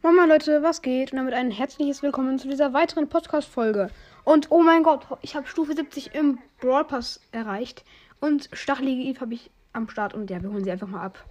Moin 0.00 0.28
Leute, 0.28 0.62
was 0.62 0.80
geht? 0.80 1.10
Und 1.10 1.18
damit 1.18 1.34
ein 1.34 1.50
herzliches 1.50 2.04
Willkommen 2.04 2.38
zu 2.38 2.48
dieser 2.48 2.72
weiteren 2.72 3.08
Podcast-Folge. 3.08 3.90
Und 4.22 4.52
oh 4.52 4.62
mein 4.62 4.84
Gott, 4.84 5.04
ich 5.22 5.34
habe 5.34 5.48
Stufe 5.48 5.74
70 5.74 6.14
im 6.14 6.38
Brawl 6.60 6.84
Pass 6.84 7.20
erreicht. 7.32 7.84
Und 8.20 8.48
Stachelige 8.52 9.02
Eve 9.02 9.20
habe 9.20 9.34
ich 9.34 9.50
am 9.72 9.88
Start. 9.88 10.14
Und 10.14 10.30
ja, 10.30 10.40
wir 10.40 10.50
holen 10.50 10.62
sie 10.62 10.70
einfach 10.70 10.86
mal 10.86 11.02
ab. 11.02 11.24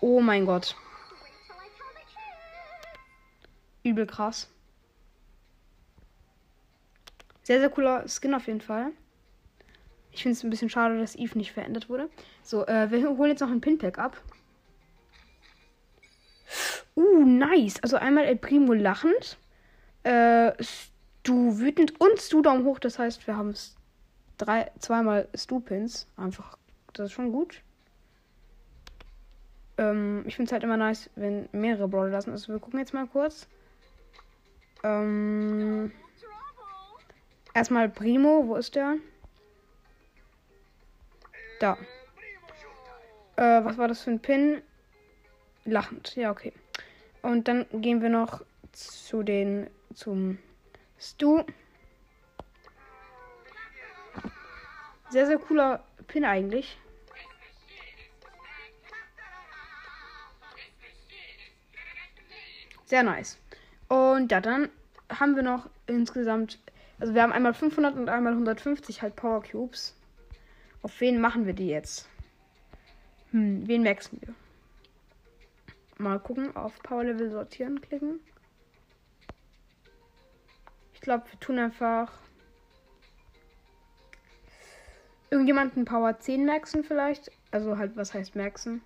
Oh 0.00 0.20
mein 0.20 0.46
Gott. 0.46 0.76
Übel 3.82 4.06
krass. 4.06 4.48
Sehr, 7.42 7.58
sehr 7.58 7.70
cooler 7.70 8.04
Skin 8.08 8.34
auf 8.34 8.46
jeden 8.46 8.60
Fall. 8.60 8.92
Ich 10.12 10.22
finde 10.22 10.36
es 10.36 10.44
ein 10.44 10.50
bisschen 10.50 10.70
schade, 10.70 10.96
dass 11.00 11.16
Eve 11.16 11.36
nicht 11.36 11.50
verändert 11.50 11.88
wurde. 11.88 12.08
So, 12.44 12.64
äh, 12.68 12.88
wir 12.88 13.16
holen 13.16 13.30
jetzt 13.30 13.40
noch 13.40 13.50
ein 13.50 13.60
Pinpack 13.60 13.98
ab. 13.98 14.16
Nice. 17.38 17.82
Also 17.82 17.96
einmal 17.96 18.24
El 18.24 18.36
Primo 18.36 18.72
lachend. 18.72 19.38
Äh, 20.02 20.52
Stu 20.62 21.58
wütend 21.58 22.00
und 22.00 22.20
Stu 22.20 22.42
Daumen 22.42 22.64
hoch. 22.64 22.78
Das 22.78 22.98
heißt, 22.98 23.26
wir 23.26 23.36
haben 23.36 23.50
es 23.50 23.76
drei, 24.38 24.70
zweimal 24.78 25.28
Stu-Pins. 25.34 26.06
Einfach, 26.16 26.56
das 26.92 27.06
ist 27.06 27.12
schon 27.12 27.32
gut. 27.32 27.62
Ähm, 29.78 30.24
ich 30.26 30.36
finde 30.36 30.48
es 30.48 30.52
halt 30.52 30.64
immer 30.64 30.76
nice, 30.76 31.10
wenn 31.16 31.48
mehrere 31.52 31.88
Brawler 31.88 32.10
lassen. 32.10 32.30
Also 32.30 32.52
wir 32.52 32.60
gucken 32.60 32.78
jetzt 32.78 32.94
mal 32.94 33.06
kurz. 33.06 33.48
Ähm, 34.82 35.90
erstmal 37.54 37.88
Primo. 37.88 38.46
Wo 38.46 38.56
ist 38.56 38.74
der? 38.74 38.96
Da. 41.60 41.76
Äh, 43.36 43.64
was 43.64 43.76
war 43.76 43.88
das 43.88 44.02
für 44.02 44.10
ein 44.10 44.20
Pin? 44.20 44.62
Lachend. 45.64 46.14
Ja, 46.14 46.30
okay. 46.30 46.52
Und 47.26 47.48
dann 47.48 47.66
gehen 47.72 48.02
wir 48.02 48.08
noch 48.08 48.44
zu 48.70 49.24
den 49.24 49.68
zum 49.92 50.38
Stu. 50.96 51.42
Sehr, 55.10 55.26
sehr 55.26 55.38
cooler 55.38 55.82
Pin 56.06 56.24
eigentlich. 56.24 56.78
Sehr 62.84 63.02
nice. 63.02 63.40
Und 63.88 64.30
ja, 64.30 64.40
dann 64.40 64.68
haben 65.10 65.34
wir 65.34 65.42
noch 65.42 65.68
insgesamt, 65.88 66.60
also 67.00 67.12
wir 67.12 67.22
haben 67.22 67.32
einmal 67.32 67.54
500 67.54 67.96
und 67.96 68.08
einmal 68.08 68.34
150 68.34 69.02
halt 69.02 69.16
Power 69.16 69.42
Cubes. 69.42 69.96
Auf 70.80 71.00
wen 71.00 71.20
machen 71.20 71.44
wir 71.44 71.54
die 71.54 71.66
jetzt? 71.66 72.08
Hm, 73.32 73.66
wen 73.66 73.82
wechseln 73.82 74.20
wir? 74.20 74.45
Mal 75.98 76.20
gucken, 76.20 76.54
auf 76.56 76.78
Power 76.82 77.04
Level 77.04 77.30
sortieren 77.30 77.80
klicken. 77.80 78.20
Ich 80.92 81.00
glaube, 81.00 81.24
wir 81.30 81.40
tun 81.40 81.58
einfach 81.58 82.12
irgendjemanden 85.30 85.84
Power 85.84 86.18
10 86.18 86.44
maxen 86.44 86.84
vielleicht. 86.84 87.30
Also 87.50 87.78
halt, 87.78 87.96
was 87.96 88.12
heißt 88.12 88.36
maxen? 88.36 88.82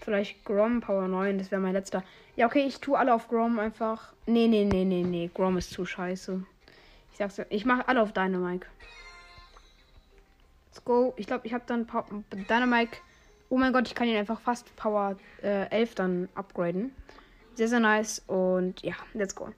Vielleicht 0.00 0.44
Grom 0.44 0.80
Power 0.80 1.06
9, 1.06 1.38
das 1.38 1.50
wäre 1.50 1.60
mein 1.60 1.74
letzter. 1.74 2.02
Ja, 2.36 2.46
okay, 2.46 2.64
ich 2.66 2.80
tue 2.80 2.98
alle 2.98 3.12
auf 3.12 3.28
Grom 3.28 3.58
einfach. 3.58 4.14
Nee, 4.26 4.48
nee, 4.48 4.64
nee, 4.64 4.84
nee, 4.84 5.02
nee. 5.02 5.30
Grom 5.32 5.58
ist 5.58 5.70
zu 5.70 5.84
scheiße. 5.84 6.42
Ich 7.12 7.18
sag's 7.18 7.36
dir, 7.36 7.46
ich 7.50 7.66
mache 7.66 7.86
alle 7.86 8.00
auf 8.00 8.12
Dynamike. 8.12 8.66
Let's 10.66 10.84
go. 10.84 11.12
Ich 11.16 11.26
glaube, 11.26 11.46
ich 11.46 11.52
habe 11.52 11.64
dann 11.66 11.86
Dynamike 12.48 12.96
Oh 13.52 13.58
mein 13.58 13.72
Gott, 13.72 13.88
ich 13.88 13.96
kann 13.96 14.06
ihn 14.06 14.16
einfach 14.16 14.38
fast 14.38 14.74
Power 14.76 15.16
äh, 15.42 15.68
11 15.70 15.94
dann 15.96 16.28
upgraden. 16.36 16.94
Sehr, 17.54 17.66
sehr 17.66 17.80
nice. 17.80 18.22
Und 18.28 18.80
ja, 18.82 18.94
let's 19.12 19.34
go. 19.34 19.48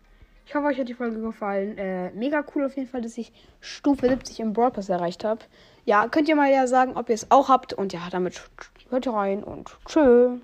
Ich 0.47 0.55
hoffe, 0.55 0.67
euch 0.67 0.79
hat 0.81 0.89
die 0.89 0.95
Folge 0.95 1.21
gefallen. 1.21 1.77
Äh, 1.77 2.11
mega 2.13 2.43
cool 2.55 2.65
auf 2.65 2.75
jeden 2.75 2.89
Fall, 2.89 3.03
dass 3.03 3.19
ich 3.19 3.33
Stufe 3.61 4.09
70 4.09 4.41
im 4.41 4.55
Brawl 4.55 4.71
Pass 4.71 4.89
erreicht 4.89 5.25
habe. 5.25 5.43
Ja, 5.85 6.09
könnt 6.09 6.27
ihr 6.29 6.37
mal 6.37 6.51
ja 6.51 6.67
sagen, 6.67 6.97
ob 6.97 7.11
ihr 7.11 7.15
es 7.15 7.31
auch 7.31 7.51
habt. 7.51 7.75
Und 7.75 7.93
ja, 7.93 8.09
damit 8.11 8.43
hört 8.89 9.07
rein 9.09 9.45
und 9.45 9.77
tschö. 9.87 10.39